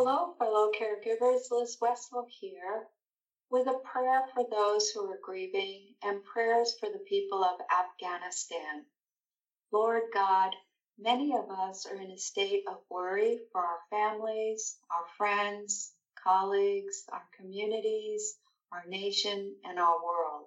[0.00, 1.50] Hello, fellow caregivers.
[1.50, 2.86] Liz Wessel here
[3.50, 8.84] with a prayer for those who are grieving and prayers for the people of Afghanistan.
[9.72, 10.54] Lord God,
[11.00, 17.02] many of us are in a state of worry for our families, our friends, colleagues,
[17.12, 18.38] our communities,
[18.70, 20.46] our nation, and our world.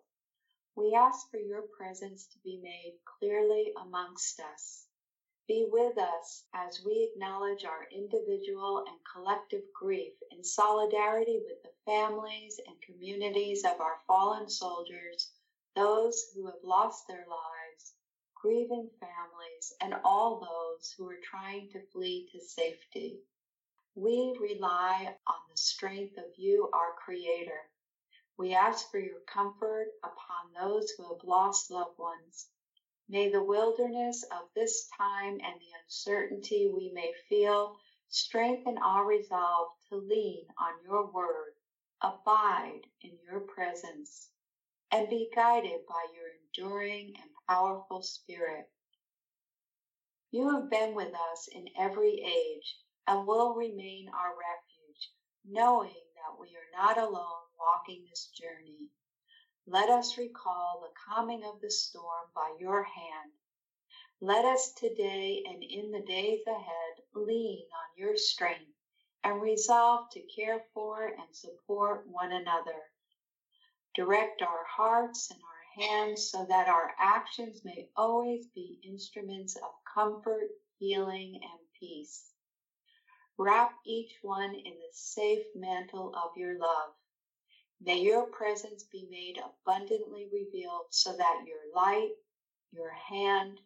[0.78, 4.86] We ask for your presence to be made clearly amongst us.
[5.48, 11.74] Be with us as we acknowledge our individual and collective grief in solidarity with the
[11.84, 15.32] families and communities of our fallen soldiers,
[15.76, 17.96] those who have lost their lives,
[18.36, 23.20] grieving families, and all those who are trying to flee to safety.
[23.96, 27.68] We rely on the strength of you, our Creator.
[28.38, 32.48] We ask for your comfort upon those who have lost loved ones
[33.12, 37.78] May the wilderness of this time and the uncertainty we may feel
[38.08, 41.52] strengthen our resolve to lean on your word,
[42.02, 44.30] abide in your presence,
[44.92, 48.72] and be guided by your enduring and powerful spirit.
[50.32, 52.78] You have been with us in every age
[53.08, 55.12] and will remain our refuge,
[55.44, 58.88] knowing that we are not alone walking this journey.
[59.72, 63.32] Let us recall the calming of the storm by your hand.
[64.20, 68.74] Let us today and in the days ahead lean on your strength
[69.24, 72.84] and resolve to care for and support one another.
[73.96, 79.72] Direct our hearts and our hands so that our actions may always be instruments of
[79.96, 80.50] comfort,
[80.80, 82.34] healing, and peace.
[83.38, 86.92] Wrap each one in the safe mantle of your love.
[87.84, 92.12] May your presence be made abundantly revealed so that your light,
[92.72, 93.60] your hand,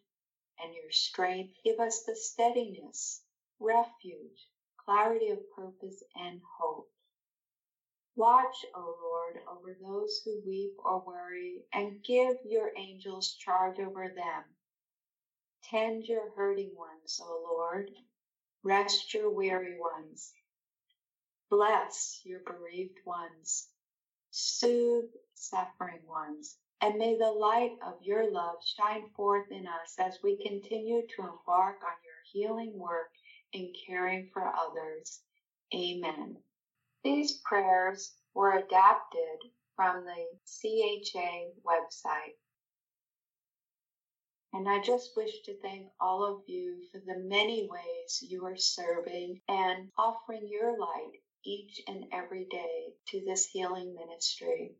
[0.58, 3.22] and your strength give us the steadiness,
[3.60, 6.90] refuge, clarity of purpose, and hope.
[8.14, 14.08] Watch, O Lord, over those who weep or worry, and give your angels charge over
[14.08, 14.44] them.
[15.64, 17.90] Tend your hurting ones, O Lord.
[18.62, 20.32] Rest your weary ones.
[21.50, 23.68] Bless your bereaved ones
[24.36, 30.18] soothe suffering ones, and may the light of your love shine forth in us as
[30.22, 33.10] we continue to embark on your healing work
[33.54, 35.22] in caring for others.
[35.74, 36.36] Amen.
[37.02, 42.36] These prayers were adapted from the CHA website.
[44.52, 48.56] And I just wish to thank all of you for the many ways you are
[48.56, 54.72] serving and offering your light each and every day to this healing ministry.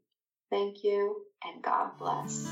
[0.51, 2.47] Thank you and God bless.